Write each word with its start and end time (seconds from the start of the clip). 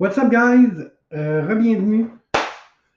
What's 0.00 0.18
up, 0.18 0.28
guys? 0.28 0.90
Euh, 1.12 1.46
Rebienvenue 1.46 2.08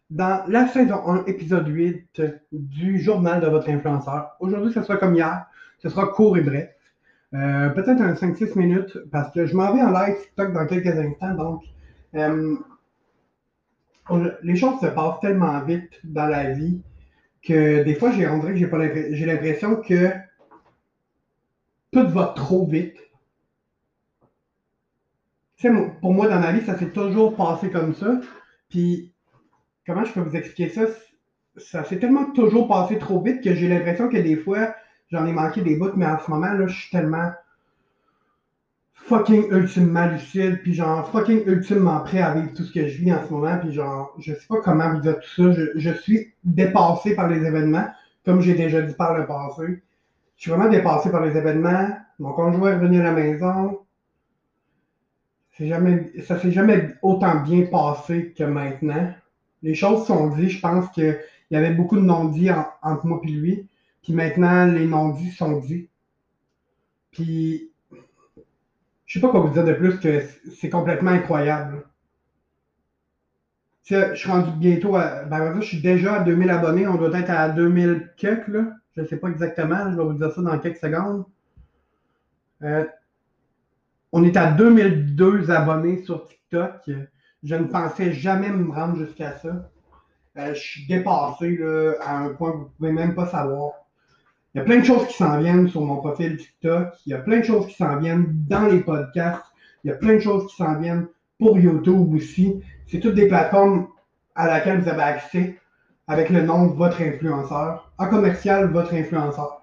dans 0.10 0.44
la 0.48 0.68
saison 0.68 1.08
1, 1.08 1.26
épisode 1.26 1.68
8 1.68 2.22
du 2.52 3.00
journal 3.00 3.40
de 3.40 3.46
votre 3.46 3.70
influenceur. 3.70 4.32
Aujourd'hui, 4.40 4.74
ce 4.74 4.82
sera 4.82 4.98
comme 4.98 5.14
hier. 5.14 5.46
Ce 5.78 5.90
sera 5.90 6.08
court 6.08 6.40
et 6.40 6.42
bref. 6.42 6.70
Euh, 7.36 7.70
Peut-être 7.70 8.02
un 8.02 8.14
5-6 8.14 8.58
minutes 8.58 8.98
parce 9.12 9.32
que 9.32 9.46
je 9.46 9.56
m'en 9.56 9.76
vais 9.76 9.84
en 9.84 9.92
live 9.92 10.16
TikTok 10.20 10.54
dans 10.54 10.66
quelques 10.66 10.88
instants. 10.88 11.36
Donc, 11.36 11.64
euh, 12.16 12.56
les 14.42 14.56
choses 14.56 14.80
se 14.82 14.88
passent 14.88 15.20
tellement 15.22 15.64
vite 15.66 16.00
dans 16.04 16.26
la 16.26 16.50
vie 16.54 16.82
que 17.44 17.84
des 17.84 17.94
fois, 17.94 18.12
j'ai 18.12 18.28
j'ai 19.12 19.26
l'impression 19.28 19.76
que 19.76 20.10
tout 21.92 22.08
va 22.08 22.34
trop 22.36 22.66
vite. 22.66 22.98
Sais, 25.58 25.72
pour 26.02 26.14
moi, 26.14 26.28
dans 26.28 26.40
ma 26.40 26.52
vie, 26.52 26.66
ça 26.66 26.78
s'est 26.78 26.92
toujours 26.92 27.36
passé 27.36 27.72
comme 27.72 27.96
ça. 27.96 28.20
Puis, 28.70 29.12
comment 29.86 30.06
je 30.06 30.14
peux 30.14 30.20
vous 30.20 30.36
expliquer 30.36 30.70
ça? 30.70 30.84
Ça 31.58 31.84
s'est 31.84 31.98
tellement 31.98 32.32
toujours 32.32 32.68
passé 32.68 33.00
trop 33.00 33.22
vite 33.22 33.44
que 33.44 33.56
j'ai 33.56 33.68
l'impression 33.68 34.08
que 34.08 34.18
des 34.18 34.38
fois, 34.38 34.76
j'en 35.10 35.26
ai 35.26 35.34
manqué 35.34 35.62
des 35.62 35.76
bouts, 35.76 35.96
mais 35.96 36.06
en 36.06 36.20
ce 36.20 36.30
moment, 36.30 36.54
là, 36.54 36.68
je 36.68 36.80
suis 36.80 36.92
tellement 36.92 37.32
fucking 38.94 39.52
ultimement 39.52 40.06
lucide, 40.08 40.62
puis 40.62 40.74
genre 40.74 41.10
fucking 41.10 41.44
ultimement 41.48 42.02
prêt 42.02 42.22
à 42.22 42.34
vivre 42.34 42.54
tout 42.54 42.64
ce 42.64 42.74
que 42.74 42.88
je 42.88 42.98
vis 42.98 43.14
en 43.14 43.26
ce 43.26 43.34
moment, 43.34 43.58
puis 43.58 43.72
genre, 43.72 44.14
je 44.20 44.34
sais 44.34 44.48
pas 44.48 44.62
comment 44.62 44.94
vous 44.94 45.00
dire 45.00 45.20
tout 45.20 45.30
ça. 45.30 45.52
Je, 45.54 45.80
je 45.80 45.90
suis 45.92 46.34
dépassé 46.44 47.16
par 47.16 47.30
les 47.30 47.44
événements, 47.44 47.88
comme 48.26 48.42
j'ai 48.42 48.54
déjà 48.54 48.82
dit 48.82 48.94
par 48.94 49.18
le 49.18 49.26
passé. 49.26 49.82
Je 50.36 50.42
suis 50.42 50.52
vraiment 50.52 50.70
dépassé 50.70 51.10
par 51.10 51.26
les 51.26 51.36
événements. 51.36 51.90
Mon 52.20 52.34
conjoint 52.34 52.72
est 52.72 52.76
revenu 52.76 53.00
à 53.00 53.04
la 53.04 53.14
maison. 53.14 53.80
Jamais, 55.60 56.12
ça 56.24 56.40
s'est 56.40 56.52
jamais 56.52 56.96
autant 57.02 57.42
bien 57.42 57.66
passé 57.66 58.34
que 58.38 58.44
maintenant. 58.44 59.14
Les 59.64 59.74
choses 59.76 60.06
sont 60.06 60.30
dites. 60.36 60.50
Je 60.50 60.60
pense 60.60 60.90
qu'il 60.92 61.18
y 61.52 61.56
avait 61.56 61.74
beaucoup 61.74 61.96
de 61.98 62.02
non-dits 62.02 62.52
en- 62.52 62.68
entre 62.84 63.06
moi 63.08 63.20
et 63.24 63.28
lui. 63.28 63.68
Puis 64.04 64.14
maintenant, 64.14 64.66
les 64.68 64.86
non-dits 64.86 65.32
sont 65.32 65.60
dits. 65.60 65.90
Puis, 67.12 67.72
je 69.08 69.14
sais 69.14 69.20
pas 69.22 69.30
quoi 69.32 69.40
vous 69.40 69.50
dire 69.54 69.66
de 69.66 69.74
plus 69.74 70.00
que 70.00 70.22
c'est 70.60 70.70
complètement 70.70 71.12
incroyable. 71.12 71.84
Tu 73.84 73.96
sais, 73.96 74.10
je 74.14 74.20
suis 74.20 74.30
rendu 74.30 74.52
bientôt 74.52 74.96
à. 74.96 75.24
Ben, 75.24 75.60
je 75.60 75.66
suis 75.66 75.82
déjà 75.82 76.16
à 76.22 76.24
2000 76.24 76.50
abonnés. 76.52 76.88
On 76.88 76.96
doit 76.96 77.18
être 77.18 77.30
à 77.32 77.50
2000 77.50 78.12
quelques, 78.18 78.48
là. 78.50 78.66
Je 78.96 79.04
sais 79.06 79.18
pas 79.18 79.30
exactement. 79.30 79.92
Je 79.92 79.98
vais 79.98 80.04
vous 80.04 80.14
dire 80.14 80.32
ça 80.32 80.42
dans 80.42 80.60
quelques 80.60 80.78
secondes. 80.78 81.26
Euh, 82.64 82.86
on 84.12 84.24
est 84.24 84.38
à 84.38 84.52
2002 84.52 85.52
abonnés 85.52 86.04
sur 86.04 86.28
TikTok. 86.28 86.90
Je 87.44 87.56
ne 87.56 87.66
pensais 87.66 88.14
jamais 88.14 88.50
me 88.50 88.72
rendre 88.72 88.98
jusqu'à 88.98 89.38
ça. 89.38 89.70
Euh, 90.38 90.54
je 90.54 90.60
suis 90.60 90.88
dépassé 90.88 91.58
là, 91.58 91.94
à 92.02 92.18
un 92.18 92.30
point 92.30 92.52
que 92.52 92.58
vous 92.58 92.64
ne 92.64 92.70
pouvez 92.78 92.92
même 92.92 93.16
pas 93.16 93.28
savoir. 93.28 93.72
Il 94.54 94.60
y 94.60 94.62
a 94.62 94.64
plein 94.64 94.80
de 94.80 94.86
choses 94.86 95.08
qui 95.08 95.14
s'en 95.14 95.40
viennent 95.40 95.68
sur 95.68 95.82
mon 95.82 95.98
profil 95.98 96.38
TikTok. 96.38 96.94
Il 97.06 97.12
y 97.12 97.14
a 97.14 97.20
plein 97.20 97.40
de 97.40 97.44
choses 97.44 97.68
qui 97.68 97.76
s'en 97.76 97.98
viennent 97.98 98.26
dans 98.48 98.68
les 98.68 98.80
podcasts. 98.80 99.44
Il 99.84 99.90
y 99.90 99.94
a 99.94 99.96
plein 99.96 100.16
de 100.16 100.20
choses 100.20 100.48
qui 100.48 100.56
s'en 100.56 100.80
viennent 100.80 101.08
pour 101.40 101.60
YouTube 101.60 102.14
aussi. 102.14 102.62
C'est 102.88 103.00
toutes 103.00 103.16
des 103.16 103.28
plateformes 103.28 103.88
à 104.36 104.48
laquelle 104.48 104.82
vous 104.82 104.90
avez 104.90 105.04
accès 105.04 105.60
avec 106.08 106.30
le 106.30 106.42
nom 106.42 106.68
de 106.68 106.74
votre 106.74 107.02
influenceur. 107.02 107.92
En 107.98 108.08
commercial, 108.08 108.72
votre 108.72 108.94
influenceur. 108.94 109.62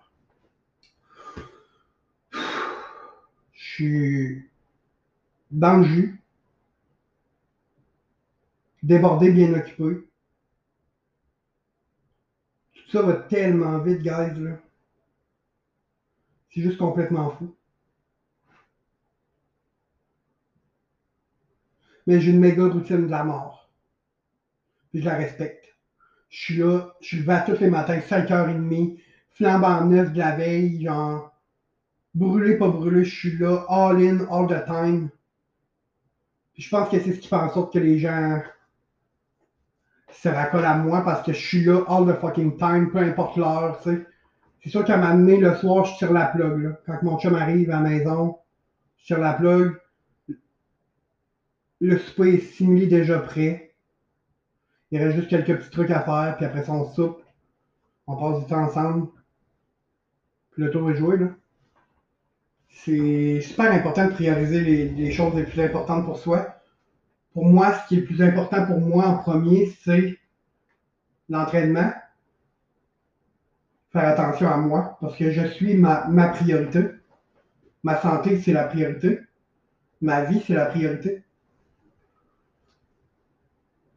Je 3.52 3.63
suis 3.74 4.50
dans 5.50 5.78
le 5.78 5.84
jus, 5.84 6.22
débordé, 8.82 9.30
bien 9.32 9.52
occupé. 9.54 10.08
Tout 12.74 12.90
ça 12.90 13.02
va 13.02 13.14
tellement 13.14 13.78
vite, 13.78 14.02
guys, 14.02 14.38
là. 14.40 14.58
C'est 16.50 16.62
juste 16.62 16.78
complètement 16.78 17.30
fou. 17.30 17.56
Mais 22.06 22.20
j'ai 22.20 22.30
une 22.30 22.38
méga 22.38 22.66
routine 22.66 23.06
de 23.06 23.10
la 23.10 23.24
mort. 23.24 23.72
Puis 24.90 25.00
je 25.00 25.06
la 25.06 25.16
respecte. 25.16 25.74
Je 26.28 26.42
suis 26.42 26.56
là, 26.56 26.94
je 27.00 27.06
suis 27.06 27.18
levé 27.18 27.38
tous 27.46 27.60
les 27.60 27.70
matins, 27.70 27.98
5h30, 27.98 29.00
flambant 29.30 29.84
neuf 29.84 30.12
de 30.12 30.18
la 30.18 30.36
veille, 30.36 30.84
genre 30.84 31.33
brûlé, 32.14 32.56
pas 32.56 32.68
brûlé, 32.68 33.04
je 33.04 33.14
suis 33.14 33.38
là, 33.38 33.64
all 33.68 33.96
in, 33.96 34.26
all 34.30 34.46
the 34.46 34.64
time. 34.64 35.10
Je 36.56 36.68
pense 36.68 36.88
que 36.88 37.00
c'est 37.00 37.12
ce 37.12 37.18
qui 37.18 37.28
fait 37.28 37.36
en 37.36 37.50
sorte 37.50 37.72
que 37.72 37.78
les 37.78 37.98
gens 37.98 38.40
se 40.10 40.28
raccolent 40.28 40.64
à 40.64 40.76
moi 40.76 41.02
parce 41.02 41.24
que 41.26 41.32
je 41.32 41.38
suis 41.38 41.64
là 41.64 41.84
all 41.88 42.06
the 42.06 42.18
fucking 42.20 42.56
time, 42.56 42.90
peu 42.90 42.98
importe 42.98 43.36
l'heure, 43.36 43.80
tu 43.82 43.90
sais. 43.90 44.06
C'est 44.62 44.70
sûr 44.70 44.84
qu'à 44.84 44.96
m'amener 44.96 45.36
le 45.36 45.54
soir, 45.56 45.84
je 45.84 45.98
tire 45.98 46.12
la 46.12 46.26
plug, 46.26 46.62
là. 46.62 46.78
Quand 46.86 47.02
mon 47.02 47.18
chum 47.18 47.34
arrive 47.34 47.70
à 47.70 47.80
la 47.80 47.88
maison, 47.88 48.38
je 48.98 49.06
tire 49.06 49.18
la 49.18 49.34
plug. 49.34 49.76
Le 51.80 51.98
souper 51.98 52.34
est 52.34 52.38
simulé 52.38 52.86
déjà 52.86 53.18
prêt. 53.18 53.74
Il 54.90 55.02
reste 55.02 55.16
juste 55.16 55.28
quelques 55.28 55.58
petits 55.58 55.70
trucs 55.70 55.90
à 55.90 56.00
faire, 56.00 56.36
puis 56.36 56.46
après 56.46 56.64
ça, 56.64 56.72
on 56.72 56.90
soupe. 56.90 57.22
On 58.06 58.16
passe 58.16 58.40
du 58.40 58.46
temps 58.46 58.62
ensemble. 58.62 59.08
Puis 60.52 60.62
le 60.62 60.70
tour 60.70 60.90
est 60.90 60.96
joué, 60.96 61.16
là. 61.18 61.28
C'est 62.74 63.40
super 63.40 63.72
important 63.72 64.04
de 64.04 64.10
prioriser 64.12 64.60
les, 64.60 65.10
choses 65.10 65.34
les 65.34 65.44
plus 65.44 65.62
importantes 65.62 66.04
pour 66.04 66.18
soi. 66.18 66.56
Pour 67.34 67.46
moi, 67.46 67.72
ce 67.74 67.88
qui 67.88 67.96
est 67.96 68.00
le 68.00 68.04
plus 68.06 68.22
important 68.22 68.66
pour 68.66 68.80
moi 68.80 69.06
en 69.06 69.18
premier, 69.18 69.66
c'est 69.84 70.18
l'entraînement. 71.28 71.92
Faire 73.92 74.08
attention 74.08 74.46
à 74.50 74.58
moi, 74.58 74.98
parce 75.00 75.16
que 75.16 75.30
je 75.30 75.46
suis 75.46 75.72
ma, 75.72 76.06
ma 76.08 76.28
priorité. 76.28 76.84
Ma 77.84 78.00
santé, 78.00 78.40
c'est 78.40 78.52
la 78.52 78.64
priorité. 78.64 79.20
Ma 80.02 80.22
vie, 80.22 80.42
c'est 80.46 80.54
la 80.54 80.66
priorité. 80.66 81.24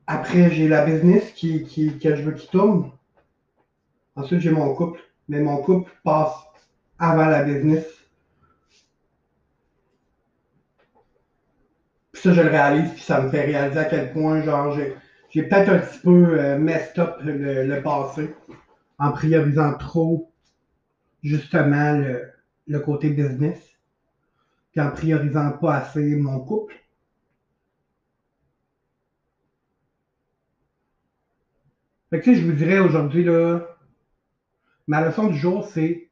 Après, 0.08 0.50
j'ai 0.50 0.68
la 0.68 0.84
business 0.84 1.32
qui, 1.34 1.64
qui- 1.64 2.00
que 2.00 2.16
je 2.16 2.24
veux 2.24 2.32
qui 2.34 2.48
tourne. 2.48 2.90
Ensuite, 4.18 4.42
j'ai 4.42 4.52
mon 4.52 4.76
couple. 4.76 5.00
Mais 5.30 5.40
mon 5.40 5.62
couple 5.62 5.90
passe 6.04 6.36
avant 7.00 7.28
la 7.28 7.42
business. 7.44 7.86
Puis 12.12 12.17
je 12.34 12.42
le 12.42 12.50
réalise, 12.50 12.92
puis 12.92 13.02
ça 13.02 13.22
me 13.22 13.30
fait 13.30 13.46
réaliser 13.46 13.80
à 13.80 13.86
quel 13.86 14.12
point, 14.12 14.42
genre, 14.42 14.78
j'ai, 15.32 15.44
peut-être 15.44 15.70
un 15.70 15.80
petit 15.80 16.00
peu 16.00 16.40
euh, 16.40 16.58
messed 16.58 16.98
up 17.00 17.18
le, 17.22 17.82
passé 17.82 18.34
en 18.98 19.12
priorisant 19.12 19.74
trop, 19.78 20.32
justement, 21.24 21.94
le, 21.94 22.32
le 22.68 22.80
côté 22.80 23.10
business, 23.10 23.60
puis 24.72 24.82
en 24.82 24.92
priorisant 24.92 25.52
pas 25.54 25.76
assez 25.76 26.16
mon 26.16 26.40
couple. 26.40 26.76
Fait 32.10 32.22
que, 32.22 32.34
je 32.34 32.44
vous 32.44 32.54
dirais 32.54 32.80
aujourd'hui, 32.80 33.24
là, 33.24 33.78
ma 34.88 35.06
leçon 35.06 35.28
du 35.28 35.38
jour, 35.38 35.66
c'est 35.68 36.10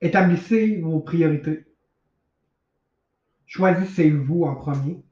établissez 0.00 0.80
vos 0.80 1.00
priorités. 1.00 1.64
Choisissez-vous 3.46 4.44
en 4.44 4.54
premier. 4.54 5.02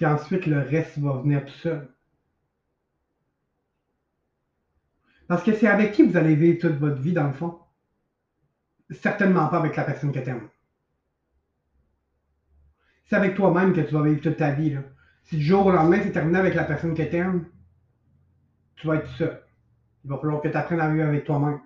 Puis 0.00 0.06
ensuite, 0.06 0.46
le 0.46 0.60
reste 0.60 0.96
va 0.96 1.20
venir 1.20 1.44
tout 1.44 1.58
seul. 1.58 1.86
Parce 5.28 5.42
que 5.42 5.52
c'est 5.52 5.66
avec 5.66 5.92
qui 5.92 6.04
vous 6.04 6.16
allez 6.16 6.36
vivre 6.36 6.58
toute 6.58 6.78
votre 6.78 7.02
vie, 7.02 7.12
dans 7.12 7.26
le 7.26 7.34
fond? 7.34 7.58
Certainement 8.88 9.48
pas 9.48 9.58
avec 9.58 9.76
la 9.76 9.84
personne 9.84 10.10
que 10.10 10.20
tu 10.20 10.30
aimes. 10.30 10.48
C'est 13.04 13.16
avec 13.16 13.34
toi-même 13.34 13.74
que 13.74 13.82
tu 13.82 13.92
vas 13.92 14.02
vivre 14.04 14.22
toute 14.22 14.38
ta 14.38 14.52
vie. 14.52 14.70
Là. 14.70 14.80
Si 15.24 15.36
du 15.36 15.42
jour 15.42 15.66
au 15.66 15.70
lendemain, 15.70 16.00
c'est 16.02 16.12
terminé 16.12 16.38
avec 16.38 16.54
la 16.54 16.64
personne 16.64 16.94
que 16.94 17.02
tu 17.02 17.16
aimes, 17.16 17.44
tu 18.76 18.86
vas 18.86 18.94
être 18.94 19.10
seul. 19.18 19.42
Il 20.04 20.10
va 20.10 20.16
falloir 20.16 20.40
que 20.40 20.48
tu 20.48 20.56
apprennes 20.56 20.80
à 20.80 20.90
vivre 20.90 21.08
avec 21.08 21.24
toi-même. 21.26 21.60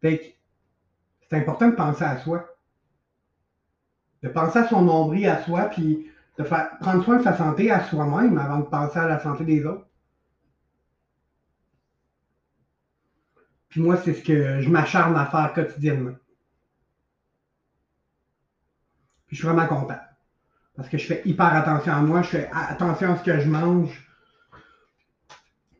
Fait 0.00 0.18
que 0.18 0.24
c'est 1.28 1.36
important 1.36 1.68
de 1.68 1.74
penser 1.74 2.04
à 2.04 2.16
soi. 2.16 2.56
De 4.22 4.30
penser 4.30 4.60
à 4.60 4.66
son 4.66 4.80
nombril 4.80 5.26
à 5.26 5.42
soi, 5.42 5.66
puis 5.66 6.09
de 6.40 6.44
faire, 6.44 6.70
prendre 6.80 7.04
soin 7.04 7.18
de 7.18 7.22
sa 7.22 7.36
santé 7.36 7.70
à 7.70 7.84
soi-même 7.84 8.38
avant 8.38 8.60
de 8.60 8.64
penser 8.64 8.98
à 8.98 9.06
la 9.06 9.20
santé 9.20 9.44
des 9.44 9.64
autres. 9.64 9.86
Puis 13.68 13.80
moi, 13.82 13.98
c'est 13.98 14.14
ce 14.14 14.22
que 14.22 14.60
je 14.60 14.68
m'acharne 14.70 15.16
à 15.16 15.26
faire 15.26 15.52
quotidiennement. 15.52 16.16
Puis 19.26 19.36
je 19.36 19.42
suis 19.42 19.46
vraiment 19.46 19.66
content. 19.66 20.00
Parce 20.74 20.88
que 20.88 20.96
je 20.96 21.06
fais 21.06 21.22
hyper 21.26 21.54
attention 21.54 21.92
à 21.92 22.00
moi, 22.00 22.22
je 22.22 22.28
fais 22.28 22.50
attention 22.52 23.12
à 23.12 23.18
ce 23.18 23.22
que 23.22 23.38
je 23.38 23.48
mange. 23.48 24.08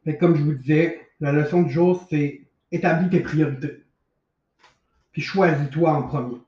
Que 0.04 0.10
comme 0.12 0.36
je 0.36 0.42
vous 0.42 0.54
disais, 0.54 1.08
la 1.20 1.32
leçon 1.32 1.62
du 1.62 1.72
jour, 1.72 2.06
c'est 2.10 2.46
établis 2.70 3.08
tes 3.08 3.20
priorités. 3.20 3.86
Puis 5.12 5.22
choisis-toi 5.22 5.90
en 5.90 6.02
premier. 6.02 6.40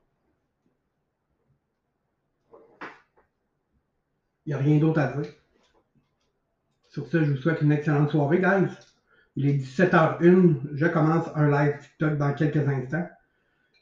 Il 4.45 4.49
n'y 4.49 4.53
a 4.53 4.57
rien 4.57 4.77
d'autre 4.77 4.99
à 4.99 5.07
dire. 5.13 5.31
Sur 6.89 7.07
ce, 7.07 7.23
je 7.23 7.31
vous 7.31 7.37
souhaite 7.37 7.61
une 7.61 7.71
excellente 7.71 8.11
soirée, 8.11 8.39
guys. 8.39 8.71
Il 9.35 9.47
est 9.47 9.53
17h01. 9.53 10.57
Je 10.73 10.85
commence 10.85 11.27
un 11.35 11.49
live 11.49 11.79
TikTok 11.79 12.17
dans 12.17 12.33
quelques 12.33 12.67
instants. 12.67 13.07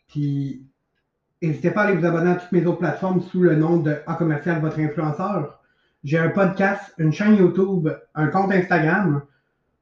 Puis, 0.08 0.66
n'hésitez 1.42 1.72
pas 1.72 1.82
à 1.82 1.88
aller 1.88 1.98
vous 1.98 2.06
abonner 2.06 2.32
à 2.32 2.36
toutes 2.36 2.52
mes 2.52 2.66
autres 2.66 2.80
plateformes 2.80 3.22
sous 3.22 3.42
le 3.42 3.56
nom 3.56 3.78
de 3.78 3.98
A 4.08 4.16
commercial 4.16 4.62
votre 4.62 4.80
influenceur. 4.80 5.62
J'ai 6.04 6.18
un 6.18 6.30
podcast, 6.30 6.94
une 6.98 7.12
chaîne 7.12 7.36
YouTube, 7.36 7.90
un 8.16 8.28
compte 8.28 8.52
Instagram, 8.52 9.24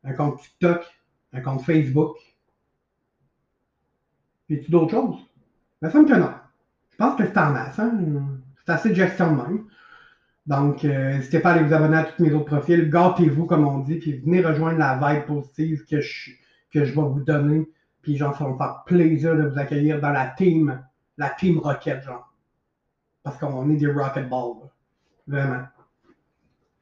un 0.03 0.13
compte 0.13 0.41
TikTok, 0.41 0.83
un 1.33 1.41
compte 1.41 1.61
Facebook. 1.61 2.17
Et 4.49 4.59
tu 4.61 4.71
d'autres 4.71 4.91
choses? 4.91 5.17
Ça 5.81 5.99
me 5.99 6.05
que 6.05 6.13
non. 6.13 6.33
Je 6.89 6.97
pense 6.97 7.15
que 7.15 7.25
c'est 7.25 7.37
en 7.37 7.51
masse. 7.51 7.79
Hein? 7.79 7.91
C'est 8.57 8.71
assez 8.71 8.89
de 8.89 8.95
gestion 8.95 9.31
de 9.31 9.41
même. 9.41 9.65
Donc, 10.49 10.83
euh, 10.83 11.13
n'hésitez 11.13 11.39
pas 11.39 11.51
à 11.51 11.53
aller 11.53 11.63
vous 11.63 11.75
abonner 11.75 11.97
à 11.97 12.03
tous 12.05 12.23
mes 12.23 12.33
autres 12.33 12.45
profils. 12.45 12.89
Gâtez-vous, 12.89 13.45
comme 13.45 13.67
on 13.67 13.79
dit, 13.79 13.99
puis 13.99 14.17
venez 14.17 14.41
rejoindre 14.41 14.79
la 14.79 14.95
vibe 14.95 15.25
positive 15.27 15.85
que 15.85 16.01
je, 16.01 16.31
vais 16.73 16.91
vous 16.91 17.23
donner. 17.23 17.69
Puis, 18.01 18.17
genre, 18.17 18.35
ça 18.35 18.45
va 18.45 18.49
me 18.49 18.57
faire 18.57 18.83
plaisir 18.87 19.37
de 19.37 19.43
vous 19.43 19.59
accueillir 19.59 20.01
dans 20.01 20.09
la 20.09 20.25
team, 20.25 20.81
la 21.19 21.29
team 21.29 21.59
Rocket, 21.59 22.01
genre. 22.03 22.33
Parce 23.21 23.37
qu'on 23.37 23.69
est 23.69 23.75
des 23.75 23.91
Rocket 23.91 24.27
Balls. 24.27 24.71
Vraiment. 25.27 25.65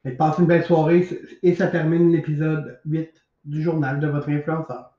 Et 0.05 0.11
passez 0.11 0.41
une 0.41 0.47
belle 0.47 0.63
soirée 0.63 1.05
et 1.43 1.53
ça 1.53 1.67
termine 1.67 2.09
l'épisode 2.09 2.79
8 2.85 3.11
du 3.43 3.61
journal 3.61 3.99
de 3.99 4.07
votre 4.07 4.29
influenceur. 4.29 4.96